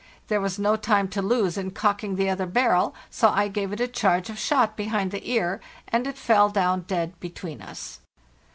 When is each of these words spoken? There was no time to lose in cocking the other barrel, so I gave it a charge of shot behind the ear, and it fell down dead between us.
There 0.29 0.41
was 0.41 0.57
no 0.57 0.75
time 0.77 1.09
to 1.09 1.21
lose 1.21 1.59
in 1.59 1.69
cocking 1.69 2.15
the 2.15 2.27
other 2.27 2.47
barrel, 2.47 2.95
so 3.11 3.29
I 3.29 3.47
gave 3.49 3.71
it 3.71 3.79
a 3.79 3.87
charge 3.87 4.31
of 4.31 4.39
shot 4.39 4.75
behind 4.75 5.11
the 5.11 5.29
ear, 5.29 5.61
and 5.89 6.07
it 6.07 6.17
fell 6.17 6.49
down 6.49 6.85
dead 6.87 7.19
between 7.19 7.61
us. 7.61 7.99